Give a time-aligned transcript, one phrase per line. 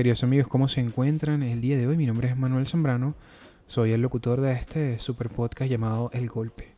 [0.00, 1.98] Queridos amigos, ¿cómo se encuentran el día de hoy?
[1.98, 3.14] Mi nombre es Manuel Zambrano,
[3.66, 6.68] soy el locutor de este super podcast llamado El Golpe.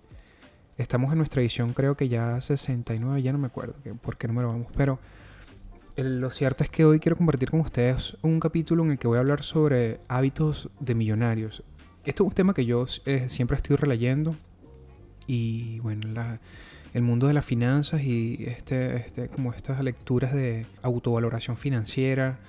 [0.76, 4.48] Estamos en nuestra edición creo que ya 69, ya no me acuerdo por qué número
[4.48, 4.98] vamos, pero
[5.96, 9.18] lo cierto es que hoy quiero compartir con ustedes un capítulo en el que voy
[9.18, 11.62] a hablar sobre hábitos de millonarios.
[12.04, 14.34] Esto es un tema que yo eh, siempre estoy releyendo
[15.28, 16.08] y bueno,
[16.92, 22.40] el mundo de las finanzas y este, este, como estas lecturas de autovaloración financiera,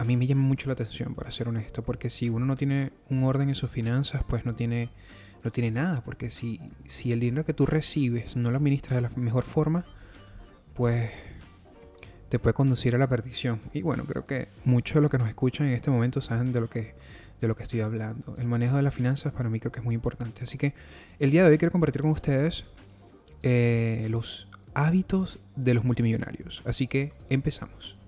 [0.00, 2.90] a mí me llama mucho la atención, para ser honesto, porque si uno no tiene
[3.10, 4.88] un orden en sus finanzas, pues no tiene,
[5.44, 9.02] no tiene nada, porque si, si el dinero que tú recibes no lo administras de
[9.02, 9.84] la mejor forma,
[10.72, 11.10] pues
[12.30, 13.60] te puede conducir a la perdición.
[13.74, 16.62] Y bueno, creo que muchos de los que nos escuchan en este momento saben de
[16.62, 16.94] lo que,
[17.42, 18.36] de lo que estoy hablando.
[18.38, 20.44] El manejo de las finanzas para mí creo que es muy importante.
[20.44, 20.72] Así que
[21.18, 22.64] el día de hoy quiero compartir con ustedes
[23.42, 26.62] eh, los hábitos de los multimillonarios.
[26.64, 27.99] Así que empezamos.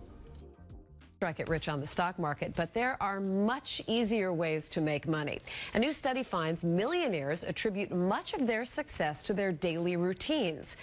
[1.22, 5.06] Strike it rich on the stock market, but there are much easier ways to make
[5.06, 5.38] money.
[5.74, 10.76] A new study finds millionaires attribute much of their success to their daily routines.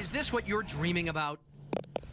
[0.00, 1.38] Is this what you're dreaming about?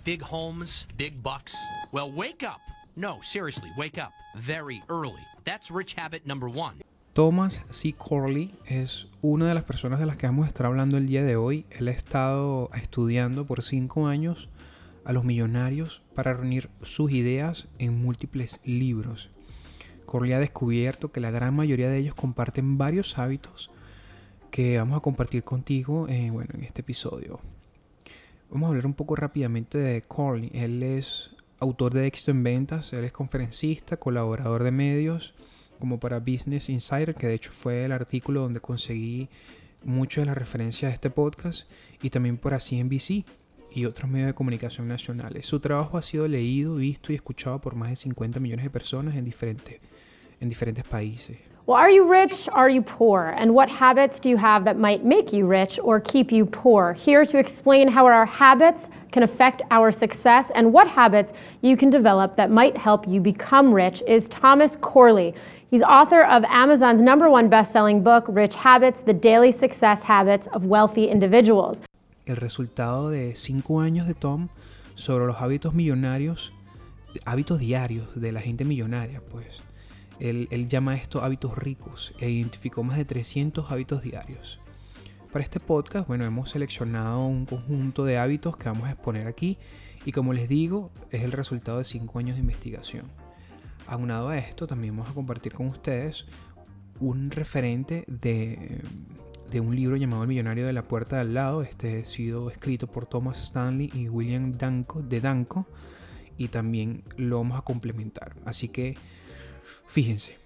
[0.04, 1.56] Big homes, big bucks?
[1.92, 2.62] Well, wake up.
[2.96, 4.12] No, seriously, wake up.
[4.38, 5.26] Very early.
[5.44, 6.76] That's rich habit number one.
[7.16, 7.94] Thomas C.
[7.94, 11.26] Corley es una de las personas de las que vamos a estar hablando el día
[11.26, 11.66] de hoy.
[11.72, 14.50] Él ha estado estudiando por cinco años
[15.06, 19.30] a los millonarios para reunir sus ideas en múltiples libros.
[20.06, 23.72] Corley ha descubierto que la gran mayoría de ellos comparten varios hábitos
[24.52, 27.40] que vamos a compartir contigo eh, bueno, en este episodio.
[28.50, 30.52] Vamos a hablar un poco rápidamente de Corley.
[30.54, 35.34] Él es autor de éxito en ventas, él es conferencista, colaborador de medios
[35.80, 39.30] como para Business Insider, que de hecho fue el artículo donde conseguí
[39.84, 41.70] muchas de las referencias de este podcast,
[42.04, 43.26] y también por CNBC,
[43.74, 45.46] y otros medios de comunicación nacionales.
[45.46, 49.16] Su trabajo ha sido leído, visto y escuchado por más de 50 millones de personas
[49.16, 49.80] en diferentes,
[50.40, 51.38] en diferentes países.
[51.68, 52.50] Well, are you rich?
[52.52, 53.36] Are you poor?
[53.38, 56.94] And what habits do you have that might make you rich or keep you poor?
[56.94, 61.92] Here to explain how our habits can affect our success and what habits you can
[61.92, 65.36] develop that might help you become rich is Thomas Corley.
[65.70, 70.48] He's author of Amazon's number one best selling book, Rich Habits The Daily Success Habits
[70.48, 71.84] of Wealthy Individuals.
[72.26, 74.50] El resultado de cinco años de Tom
[74.96, 76.54] sobre los hábitos millonarios,
[77.26, 79.62] hábitos diarios de la gente millonaria, pues.
[80.20, 84.60] Él, llama esto hábitos ricos e identificó más de 300 hábitos diarios.
[85.32, 89.58] Para este podcast, bueno, hemos seleccionado un conjunto de hábitos que vamos a exponer aquí
[90.06, 93.06] y como les digo, es el resultado de cinco años de investigación.
[93.88, 96.26] Aunado a esto, también vamos a compartir con ustedes
[97.00, 98.82] un referente de
[99.52, 101.62] de un libro llamado El millonario de la puerta de al lado.
[101.62, 105.68] Este ha sido escrito por Thomas Stanley y William Danko, de Danko.
[106.38, 108.34] Y también lo vamos a complementar.
[108.46, 108.96] Así que
[109.88, 110.38] fíjense.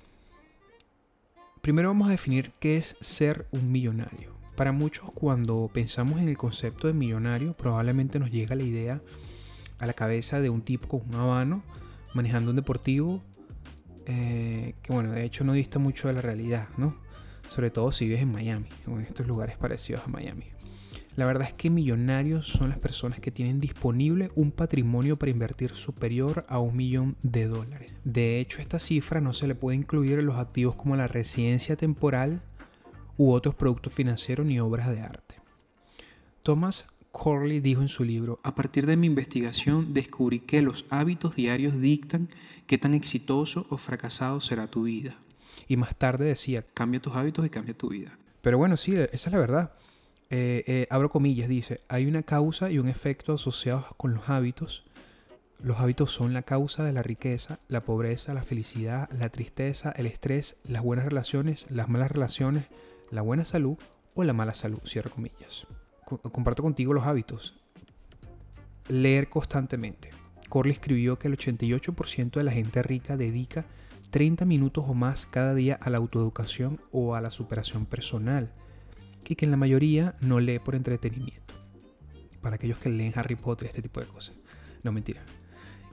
[1.61, 4.35] Primero vamos a definir qué es ser un millonario.
[4.55, 9.01] Para muchos cuando pensamos en el concepto de millonario probablemente nos llega la idea
[9.79, 11.63] a la cabeza de un tipo con un habano
[12.13, 13.21] manejando un deportivo
[14.05, 16.95] eh, que bueno, de hecho no dista mucho de la realidad, ¿no?
[17.47, 20.45] Sobre todo si vives en Miami o en estos lugares parecidos a Miami.
[21.15, 25.71] La verdad es que millonarios son las personas que tienen disponible un patrimonio para invertir
[25.71, 27.93] superior a un millón de dólares.
[28.03, 31.77] De hecho, esta cifra no se le puede incluir en los activos como la residencia
[31.77, 32.41] temporal
[33.17, 35.35] u otros productos financieros ni obras de arte.
[36.43, 41.33] Thomas Corley dijo en su libro, a partir de mi investigación descubrí que los hábitos
[41.37, 42.27] diarios dictan
[42.67, 45.15] qué tan exitoso o fracasado será tu vida.
[45.67, 48.17] Y más tarde decía, cambia tus hábitos y cambia tu vida.
[48.41, 49.71] Pero bueno, sí, esa es la verdad.
[50.29, 54.83] Eh, eh, abro comillas, dice, hay una causa y un efecto asociados con los hábitos.
[55.59, 60.05] Los hábitos son la causa de la riqueza, la pobreza, la felicidad, la tristeza, el
[60.05, 62.65] estrés, las buenas relaciones, las malas relaciones,
[63.11, 63.77] la buena salud
[64.13, 65.65] o la mala salud, cierro comillas.
[66.05, 67.55] comparto contigo los hábitos.
[68.89, 70.11] Leer constantemente.
[70.49, 73.65] Corley escribió que el 88% de la gente rica dedica
[74.15, 78.49] 30 minutos o más cada día a la autoeducación o a la superación personal,
[79.27, 81.53] y que en la mayoría no lee por entretenimiento.
[82.39, 84.33] Para aquellos que leen Harry Potter, este tipo de cosas.
[84.83, 85.21] No mentira.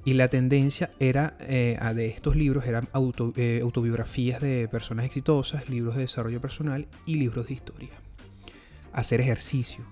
[0.04, 2.88] Y la tendencia era eh, de estos libros eran
[3.34, 7.90] eh, autobiografías de personas exitosas, libros de desarrollo personal y libros de historia.
[8.92, 9.84] Hacer ejercicio.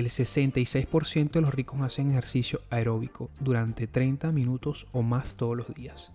[0.00, 5.74] El 66% de los ricos hacen ejercicio aeróbico durante 30 minutos o más todos los
[5.74, 6.10] días.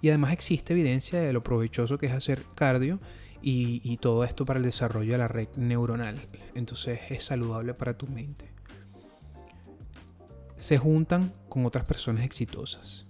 [0.00, 3.00] Y además existe evidencia de lo provechoso que es hacer cardio
[3.42, 6.14] y, todo esto para el desarrollo de la red neuronal.
[6.54, 8.52] Entonces es saludable para tu mente.
[10.56, 13.04] Se juntan con otras personas exitosas.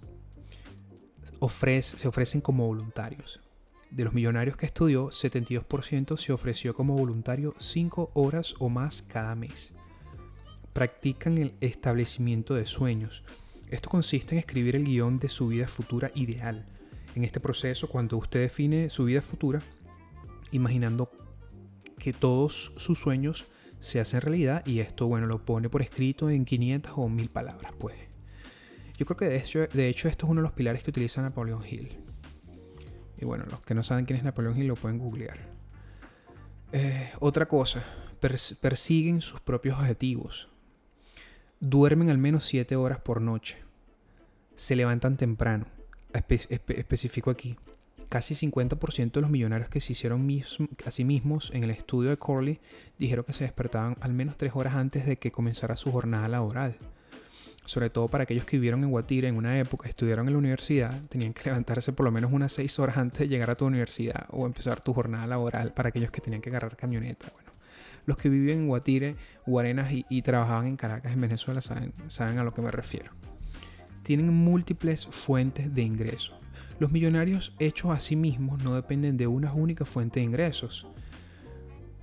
[1.39, 3.41] se ofrecen como voluntarios.
[3.91, 9.35] De los millonarios que estudió, 72% se ofreció como voluntario 5 horas o más cada
[9.35, 9.71] mes.
[10.75, 13.23] Practican el establecimiento de sueños.
[13.69, 16.65] Esto consiste en escribir el guion de su vida futura ideal.
[17.15, 19.61] En este proceso, cuando usted define su vida futura,
[20.51, 21.09] imaginando
[21.97, 23.45] que todos sus sueños
[23.79, 27.71] se hacen realidad y esto, bueno, lo pone por escrito en 500 o 1000 palabras,
[27.79, 27.95] pues.
[28.97, 31.87] Yo creo que de hecho, esto es uno de los pilares que utiliza Napoleón Hill.
[33.17, 35.37] Y bueno, los que no saben quién es Napoleón Hill lo pueden googlear.
[36.73, 37.81] Eh, otra cosa,
[38.19, 40.49] persiguen sus propios objetivos.
[41.59, 43.57] Duermen al menos 7 horas por noche.
[44.55, 45.65] Se levantan temprano.
[46.13, 47.55] especifico aquí.
[48.09, 50.27] Casi 50% de los millonarios que se hicieron
[50.85, 52.59] a sí mismos en el estudio de Corley
[52.99, 56.77] dijeron que se despertaban al menos 3 horas antes de que comenzara su jornada laboral
[57.65, 61.01] sobre todo para aquellos que vivieron en Guatire en una época, estudiaron en la universidad,
[61.09, 64.27] tenían que levantarse por lo menos unas 6 horas antes de llegar a tu universidad
[64.29, 67.31] o empezar tu jornada laboral para aquellos que tenían que agarrar camioneta.
[67.33, 67.51] Bueno,
[68.05, 69.15] los que viven en Guatire,
[69.45, 73.11] Guarenas y, trabajaban en Caracas, en Venezuela, saben, a lo que me refiero.
[74.03, 76.35] Tienen múltiples fuentes de ingresos.
[76.79, 80.87] Los millonarios hechos a sí mismos no dependen de una única fuente de ingresos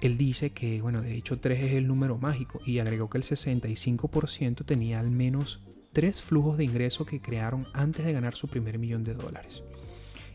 [0.02, 3.24] él dice que, bueno, de hecho 3 es el número mágico y agregó que el
[3.24, 5.60] 65% tenía al menos
[5.92, 9.62] tres flujos de ingreso que crearon antes de ganar su primer millón de dólares.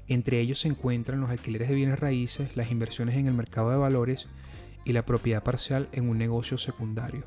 [0.08, 3.76] Entre ellos se encuentran los alquileres de bienes raíces, las inversiones en el mercado de
[3.76, 4.30] valores
[4.88, 7.26] y la propiedad parcial en un negocio secundario.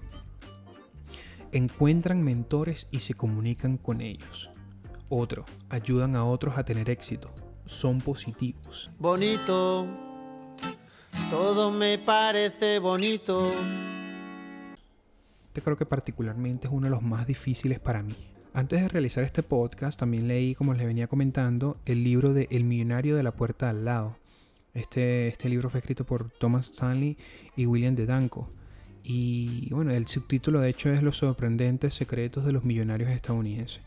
[1.53, 4.51] Encuentran mentores y se comunican con ellos.
[5.09, 7.33] Otro, ayudan a otros a tener éxito.
[7.67, 8.91] Son positivos.
[8.99, 9.87] Bonito
[11.31, 13.53] todo me parece bonito.
[15.47, 18.17] Este creo que particularmente es uno de los más difíciles para mí.
[18.53, 22.65] Antes de realizar este podcast también leí, como les venía comentando, el libro de El
[22.65, 24.17] millonario de la puerta al lado.
[24.75, 27.17] Este, este libro fue escrito por Thomas Stanley
[27.56, 28.49] y William de Danco.
[29.02, 33.81] Y bueno, el subtítulo de hecho es Los sorprendentes secretos de los millonarios estadounidenses.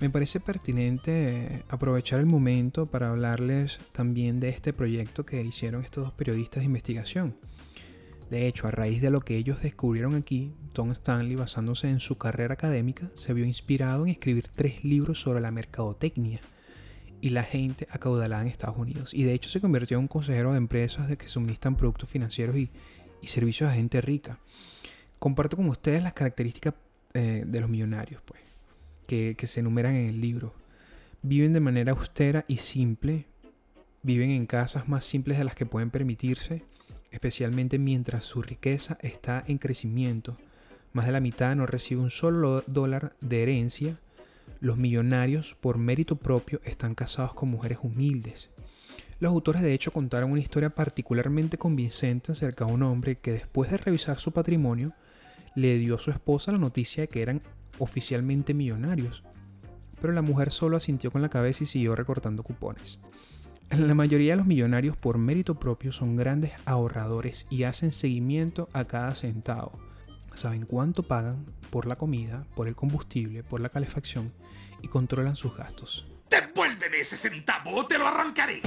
[0.00, 6.04] Me parece pertinente aprovechar el momento para hablarles también de este proyecto que hicieron estos
[6.04, 7.34] dos periodistas de investigación.
[8.30, 12.16] De hecho, a raíz de lo que ellos descubrieron aquí, Tom Stanley, basándose en su
[12.16, 16.40] carrera académica, se vio inspirado en escribir tres libros sobre la mercadotecnia
[17.20, 19.14] y la gente acaudalada en Estados Unidos.
[19.14, 22.56] Y de hecho se convirtió en un consejero de empresas de que suministran productos financieros
[22.56, 22.70] y,
[23.22, 24.38] servicios a gente rica.
[25.18, 26.74] Comparto con ustedes las características
[27.14, 28.40] eh, de los millonarios, pues
[29.08, 30.54] que, se enumeran en el libro.
[31.22, 33.24] Viven de manera austera y simple,
[34.02, 36.62] viven en casas más simples de las que pueden permitirse,
[37.10, 40.36] especialmente mientras su riqueza está en crecimiento.
[40.92, 43.98] Más de la mitad no recibe un solo dólar de herencia.
[44.60, 48.50] Los millonarios, por mérito propio, están casados con mujeres humildes.
[49.20, 53.70] Los autores de hecho contaron una historia particularmente convincente acerca de un hombre que después
[53.70, 54.92] de revisar su patrimonio,
[55.54, 57.40] le dio a su esposa la noticia de que eran
[57.78, 59.22] oficialmente millonarios.
[60.00, 63.00] Pero la mujer solo asintió con la cabeza y siguió recortando cupones.
[63.70, 68.86] La mayoría de los millonarios por mérito propio son grandes ahorradores y hacen seguimiento a
[68.86, 69.78] cada centavo.
[70.34, 74.32] Saben cuánto pagan por la comida, por el combustible, por la calefacción
[74.82, 76.06] y controlan sus gastos.
[76.30, 78.62] ¡Devuélveme ese centavo o te lo arrancaré!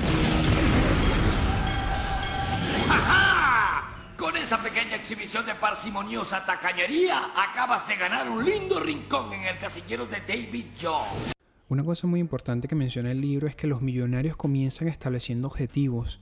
[4.17, 9.57] Con esa pequeña exhibición de parsimoniosa tacañería, acabas de ganar un lindo rincón en el
[9.57, 11.33] casillero de David Jones.
[11.69, 16.19] Una cosa muy importante que menciona el libro es que los millonarios comienzan estableciendo objetivos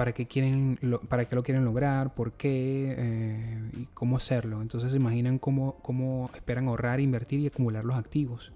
[0.00, 0.78] para qué, quieren
[1.10, 4.62] para qué lo quieren lograr, por qué eh, y cómo hacerlo.
[4.62, 8.50] Entonces se imaginan cómo, cómo esperan ahorrar, invertir y acumular los activos.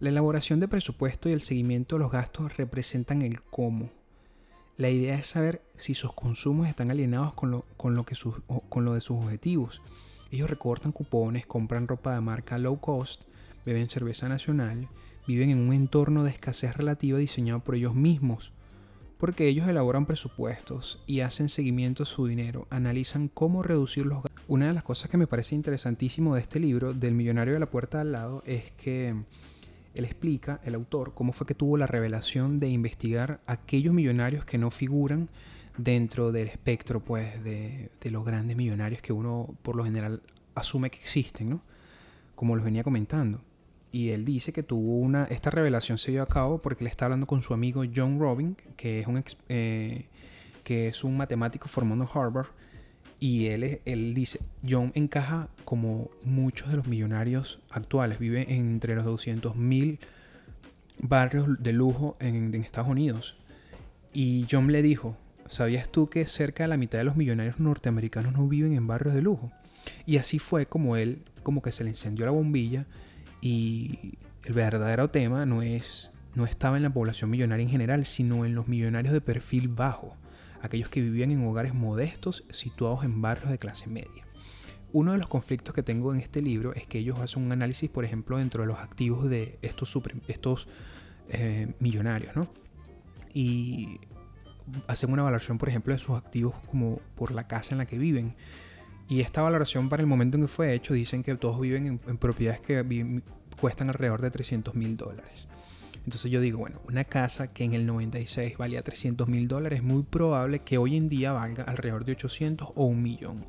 [0.00, 3.90] La elaboración de presupuesto y el seguimiento de los gastos representan el cómo.
[4.78, 8.16] La idea es saber si sus consumos están alineados con lo, con lo, que
[8.70, 9.82] con lo de sus objetivos.
[10.30, 13.24] Ellos recortan cupones, compran ropa de marca low cost,
[13.66, 14.88] beben cerveza nacional,
[15.26, 18.54] viven en un entorno de escasez relativa diseñado por ellos mismos,
[19.22, 24.42] porque ellos elaboran presupuestos y hacen seguimiento a su dinero, analizan cómo reducir los gastos.
[24.48, 27.70] Una de las cosas que me parece interesantísimo de este libro, del millonario de la
[27.70, 29.10] puerta al lado, es que
[29.94, 34.58] él explica, el autor, cómo fue que tuvo la revelación de investigar aquellos millonarios que
[34.58, 35.28] no figuran
[35.78, 40.20] dentro del espectro pues, de, los grandes millonarios que uno por lo general
[40.56, 41.62] asume que existen, ¿no?
[42.34, 43.40] Como los venía comentando.
[43.92, 45.24] Y él dice que tuvo una.
[45.24, 48.56] Esta revelación se dio a cabo porque le está hablando con su amigo John Robin,
[48.76, 50.06] que es un, eh,
[50.64, 52.48] que es un matemático formado en Harvard
[53.22, 59.04] y él, él dice, John encaja como muchos de los millonarios actuales, vive entre los
[59.04, 60.00] 200 mil
[60.98, 63.36] barrios de lujo en, en Estados Unidos.
[64.12, 68.32] Y John le dijo, ¿sabías tú que cerca de la mitad de los millonarios norteamericanos
[68.32, 69.52] no viven en barrios de lujo?
[70.04, 72.86] Y así fue como él, como que se le encendió la bombilla
[73.42, 78.46] y el verdadero tema no es no estaba en la población millonaria en general, sino
[78.46, 80.16] en los millonarios de perfil bajo,
[80.62, 84.24] aquellos que vivían en hogares modestos situados en barrios de clase media.
[84.92, 87.90] Uno de los conflictos que tengo en este libro es que ellos hacen un análisis,
[87.90, 89.94] por ejemplo, dentro de los activos de estos,
[90.28, 90.68] estos
[91.28, 92.48] eh, millonarios, ¿no?
[93.34, 94.00] Y
[94.86, 97.98] hacen una valoración, por ejemplo, de sus activos como por la casa en la que
[97.98, 98.34] viven.
[99.12, 102.16] Y esta valoración para el momento en que fue hecho dicen que todos viven en,
[102.16, 103.20] propiedades que
[103.60, 105.48] cuestan alrededor de 300 mil dólares.
[106.06, 109.84] Entonces yo digo, bueno, una casa que en el 96 valía 300 mil dólares, es
[109.84, 113.44] muy probable que hoy en día valga alrededor de 800 o un millón.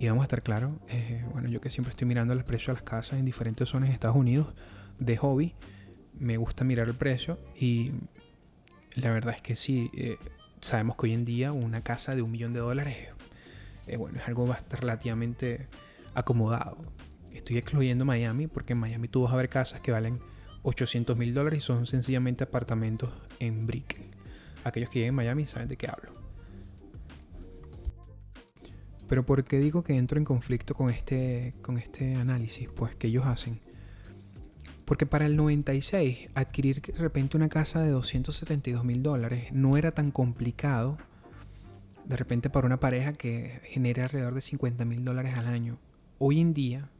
[0.00, 2.80] Y vamos a estar claros, eh, bueno, yo que siempre estoy mirando el precio de
[2.80, 4.54] las casas en diferentes zonas de Estados Unidos
[4.98, 5.54] de hobby,
[6.18, 7.92] me gusta mirar el precio y
[8.96, 10.16] la verdad es que sí, eh,
[10.60, 13.13] sabemos que hoy en día una casa de un millón de dólares
[13.98, 15.68] bueno, es algo bastante relativamente
[16.14, 16.78] acomodado.
[17.32, 20.20] Estoy excluyendo Miami porque en Miami tú vas a ver casas que valen
[20.62, 24.10] 800 mil dólares y son sencillamente apartamentos en Brickell.
[24.64, 26.12] Aquellos que viven en Miami saben de qué hablo.
[29.08, 32.68] Pero ¿por qué digo que entro en conflicto con este, con este análisis?
[32.74, 33.60] Pues que ellos hacen.
[34.86, 39.92] Porque para el 96 adquirir de repente una casa de 272 mil dólares no era
[39.92, 40.98] tan complicado
[42.04, 45.78] de repente para una pareja que genera alrededor de 50 mil dólares al año.
[46.18, 46.90] Hoy en día,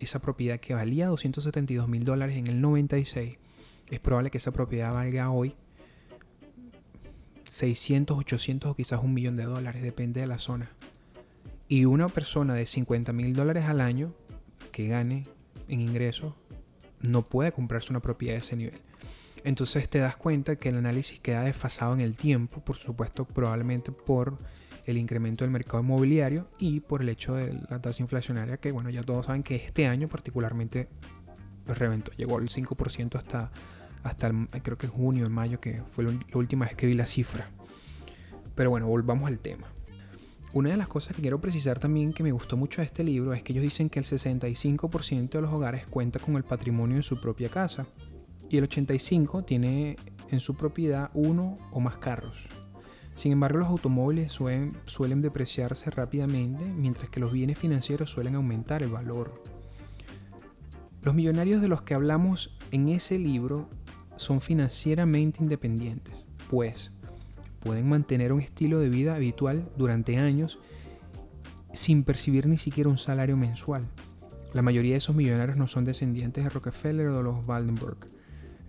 [0.00, 3.38] esa propiedad que valía 272 mil dólares en el 96,
[3.90, 5.54] es probable que esa propiedad valga hoy
[7.48, 10.70] 600, 800 o quizás un millón de dólares, depende de la zona.
[11.68, 14.14] Y una persona de 50 mil dólares al año
[14.72, 15.26] que gane
[15.68, 16.34] en ingresos
[17.00, 18.80] no puede comprarse una propiedad de ese nivel.
[19.46, 23.92] Entonces te das cuenta que el análisis queda desfasado en el tiempo, por supuesto, probablemente
[23.92, 24.36] por
[24.86, 28.90] el incremento del mercado inmobiliario y por el hecho de la tasa inflacionaria que, bueno,
[28.90, 30.88] ya todos saben que este año particularmente
[31.64, 33.52] pues, reventó, llegó al 5% hasta,
[34.02, 34.32] hasta
[34.64, 37.48] creo que junio, en mayo, que fue la última vez que vi la cifra.
[38.56, 39.68] Pero bueno, volvamos al tema.
[40.54, 43.32] Una de las cosas que quiero precisar también que me gustó mucho de este libro
[43.32, 47.04] es que ellos dicen que el 65% de los hogares cuenta con el patrimonio de
[47.04, 47.86] su propia casa
[48.48, 49.96] y el 85% tiene
[50.30, 52.46] en su propiedad uno o más carros.
[53.14, 58.82] Sin embargo, los automóviles suelen, suelen depreciarse rápidamente, mientras que los bienes financieros suelen aumentar
[58.82, 59.42] el valor.
[61.02, 63.70] Los millonarios de los que hablamos en ese libro
[64.16, 66.92] son financieramente independientes, pues
[67.60, 70.58] pueden mantener un estilo de vida habitual durante años
[71.72, 73.86] sin percibir ni siquiera un salario mensual.
[74.52, 77.98] La mayoría de esos millonarios no son descendientes de Rockefeller o de los Waldenberg.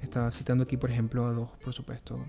[0.02, 2.24] Estaba citando aquí, por ejemplo, a dos, por supuesto,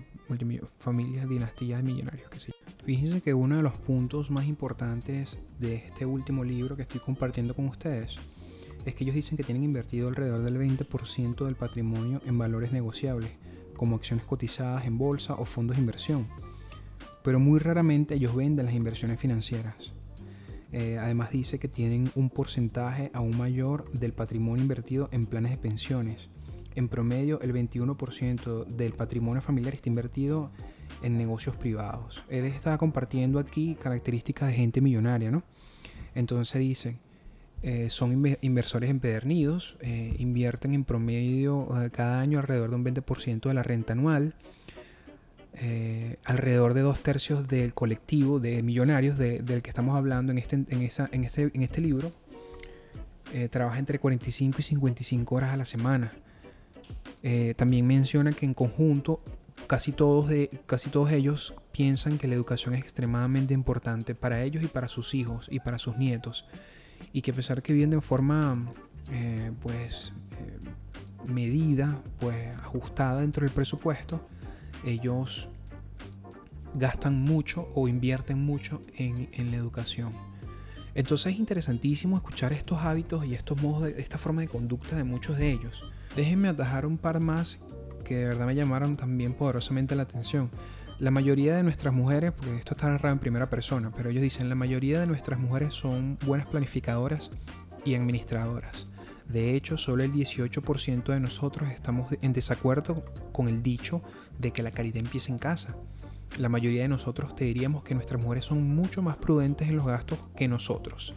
[0.79, 2.29] familias, dinastías de millonarios.
[2.29, 2.51] Que sí.
[2.85, 7.55] Fíjense que uno de los puntos más importantes de este último libro que estoy compartiendo
[7.55, 8.15] con ustedes
[8.85, 13.31] es que ellos dicen que tienen invertido alrededor del 20% del patrimonio en valores negociables,
[13.75, 16.27] como acciones cotizadas en bolsa o fondos de inversión
[17.23, 19.93] pero muy raramente ellos venden las inversiones financieras.
[20.71, 25.57] Eh, además dice que tienen un porcentaje aún mayor del patrimonio invertido en planes de
[25.57, 26.29] pensiones.
[26.79, 30.49] En promedio, el 21% del patrimonio familiar está invertido
[31.03, 32.23] en negocios privados.
[32.29, 35.43] Él está compartiendo aquí características de gente millonaria, ¿no?
[36.15, 36.95] Entonces dice,
[37.63, 43.53] eh, son inversores empedernidos, eh, invierten en promedio cada año alrededor de un 20% de
[43.53, 44.35] la renta anual,
[45.55, 50.55] eh, alrededor de dos tercios del colectivo de millonarios del que estamos hablando en este,
[50.55, 52.13] en esa, en este, en este libro
[53.33, 56.09] eh, trabaja entre 45 y 55 horas a la semana.
[57.23, 59.21] Eh, también menciona que en conjunto
[59.67, 64.63] casi todos, de, casi todos ellos piensan que la educación es extremadamente importante para ellos
[64.63, 66.45] y para sus hijos y para sus nietos.
[67.13, 68.69] Y que a pesar que viven de forma
[69.61, 70.11] pues
[71.27, 74.21] medida, pues ajustada dentro del presupuesto,
[74.85, 75.49] ellos
[76.75, 80.11] gastan mucho o invierten mucho en, la educación.
[80.95, 85.03] Entonces es interesantísimo escuchar estos hábitos y estos modos de esta forma de conducta de
[85.03, 85.91] muchos de ellos.
[86.15, 87.59] Déjenme atajar un par más
[88.03, 90.49] que de verdad me llamaron también poderosamente la atención.
[90.97, 94.49] La mayoría de nuestras mujeres, porque esto está narrado en primera persona, pero ellos dicen
[94.49, 97.29] la mayoría de nuestras mujeres son buenas planificadoras
[97.85, 98.87] y administradoras.
[99.29, 104.01] De hecho, solo el 18% de nosotros estamos en desacuerdo con el dicho
[104.39, 105.75] de que la caridad empieza en casa.
[106.39, 109.85] La mayoría de nosotros te diríamos que nuestras mujeres son mucho más prudentes en los
[109.85, 111.13] gastos que nosotros.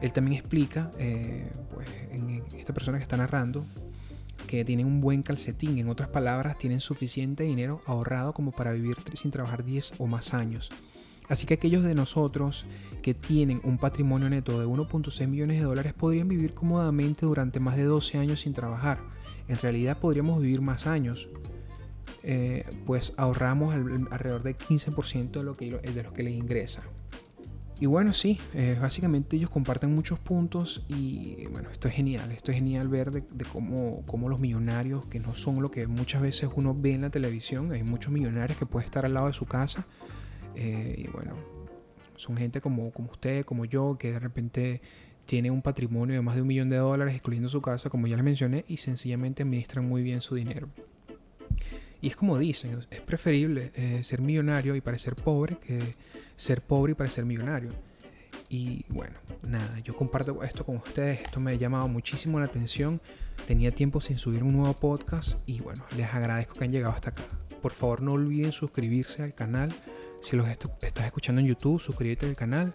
[0.00, 3.64] Él también explica, eh, pues, en esta persona que está narrando,
[4.46, 5.78] que tienen un buen calcetín.
[5.78, 10.34] En otras palabras, tienen suficiente dinero ahorrado como para vivir sin trabajar 10 o más
[10.34, 10.70] años.
[11.28, 12.66] Así que aquellos de nosotros
[13.02, 17.76] que tienen un patrimonio neto de 1.6 millones de dólares podrían vivir cómodamente durante más
[17.76, 18.98] de 12 años sin trabajar.
[19.48, 21.28] En realidad podríamos vivir más años,
[22.22, 26.82] eh, pues ahorramos alrededor del 15% de lo, que, de lo que les ingresa.
[27.78, 32.50] Y bueno, sí, eh, básicamente ellos comparten muchos puntos y bueno, esto es genial, esto
[32.50, 36.48] es genial ver de, cómo, cómo, los millonarios, que no son lo que muchas veces
[36.56, 39.44] uno ve en la televisión, hay muchos millonarios que pueden estar al lado de su
[39.44, 39.86] casa
[40.54, 41.34] eh, y bueno,
[42.16, 44.80] son gente como, como usted, como yo, que de repente
[45.26, 48.16] tiene un patrimonio de más de un millón de dólares, excluyendo su casa, como ya
[48.16, 50.68] les mencioné, y sencillamente administran muy bien su dinero.
[52.00, 55.78] Y es como dicen, es preferible eh, ser millonario y parecer pobre que
[56.36, 57.70] ser pobre y parecer millonario.
[58.48, 63.00] Y bueno, nada, yo comparto esto con ustedes, esto me ha llamado muchísimo la atención.
[63.46, 67.10] Tenía tiempo sin subir un nuevo podcast y bueno, les agradezco que han llegado hasta
[67.10, 67.24] acá.
[67.60, 69.72] Por favor no olviden suscribirse al canal.
[70.20, 72.74] Si los estás escuchando en YouTube, suscríbete al canal.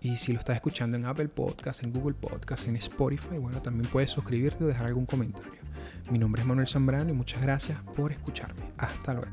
[0.00, 3.88] Y si lo estás escuchando en Apple Podcast, en Google Podcast, en Spotify, bueno, también
[3.90, 5.60] puedes suscribirte o dejar algún comentario.
[6.10, 8.62] Mi nombre es Manuel Zambrano y muchas gracias por escucharme.
[8.76, 9.30] Hasta luego.